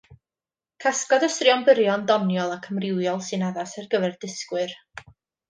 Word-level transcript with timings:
Casgliad 0.85 1.25
o 1.27 1.29
straeon 1.33 1.61
byrion 1.67 2.07
doniol 2.13 2.55
ac 2.55 2.65
amrywiol 2.73 3.23
sy'n 3.29 3.45
addas 3.51 3.75
ar 3.83 3.91
gyfer 3.93 4.19
dysgwyr. 4.27 4.75